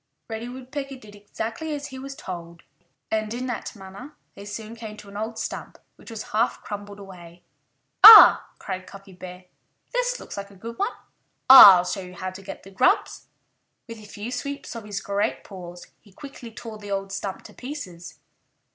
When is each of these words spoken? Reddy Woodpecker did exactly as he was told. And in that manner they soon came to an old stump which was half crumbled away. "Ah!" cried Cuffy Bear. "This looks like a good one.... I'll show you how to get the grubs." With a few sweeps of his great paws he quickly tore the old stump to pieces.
Reddy 0.31 0.49
Woodpecker 0.49 0.95
did 0.95 1.15
exactly 1.15 1.75
as 1.75 1.89
he 1.89 1.99
was 1.99 2.15
told. 2.15 2.63
And 3.11 3.31
in 3.35 3.45
that 3.45 3.75
manner 3.75 4.15
they 4.33 4.45
soon 4.45 4.75
came 4.75 4.97
to 4.97 5.09
an 5.09 5.15
old 5.15 5.37
stump 5.37 5.77
which 5.95 6.09
was 6.09 6.31
half 6.33 6.63
crumbled 6.63 6.97
away. 6.97 7.43
"Ah!" 8.03 8.47
cried 8.57 8.87
Cuffy 8.87 9.13
Bear. 9.13 9.45
"This 9.93 10.19
looks 10.19 10.37
like 10.37 10.49
a 10.49 10.55
good 10.55 10.79
one.... 10.79 10.89
I'll 11.51 11.85
show 11.85 12.01
you 12.01 12.15
how 12.15 12.31
to 12.31 12.41
get 12.41 12.63
the 12.63 12.71
grubs." 12.71 13.27
With 13.87 13.99
a 13.99 14.05
few 14.05 14.31
sweeps 14.31 14.73
of 14.75 14.85
his 14.85 15.01
great 15.01 15.43
paws 15.43 15.85
he 15.99 16.11
quickly 16.11 16.51
tore 16.51 16.79
the 16.79 16.89
old 16.89 17.11
stump 17.11 17.43
to 17.43 17.53
pieces. 17.53 18.17